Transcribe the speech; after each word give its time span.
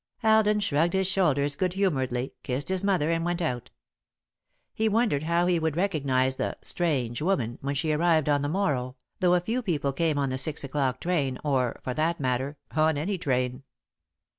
Alden 0.23 0.59
shrugged 0.61 0.93
his 0.93 1.05
shoulders 1.05 1.55
good 1.55 1.73
humouredly, 1.73 2.33
kissed 2.41 2.69
his 2.69 2.83
mother, 2.83 3.11
and 3.11 3.23
went 3.23 3.39
out. 3.39 3.69
He 4.73 4.89
wondered 4.89 5.21
how 5.21 5.45
he 5.45 5.59
would 5.59 5.77
recognise 5.77 6.37
the 6.37 6.57
"strange 6.63 7.21
woman" 7.21 7.59
when 7.61 7.75
she 7.75 7.91
arrived 7.91 8.27
on 8.27 8.41
the 8.41 8.49
morrow, 8.49 8.95
though 9.19 9.39
few 9.41 9.61
people 9.61 9.93
came 9.93 10.17
on 10.17 10.29
the 10.29 10.39
six 10.39 10.63
o'clock 10.63 10.99
train, 11.01 11.37
or, 11.43 11.79
for 11.83 11.93
that 11.93 12.19
matter, 12.19 12.57
on 12.75 12.97
any 12.97 13.19
train. 13.19 13.61